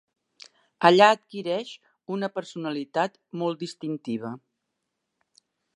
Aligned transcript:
Allà 0.89 1.09
adquireix 1.15 1.73
una 2.15 2.31
personalitat 2.39 3.21
molt 3.43 3.65
distintiva. 3.67 4.37